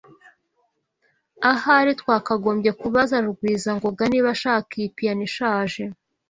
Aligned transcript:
Ahari 1.51 1.91
twakagombye 2.01 2.71
kubaza 2.81 3.15
Rugwizangoga 3.25 4.03
niba 4.11 4.27
ashaka 4.35 4.69
iyi 4.79 4.89
piyano 4.95 5.23
ishaje. 5.29 5.81